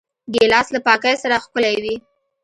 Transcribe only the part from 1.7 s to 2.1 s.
وي.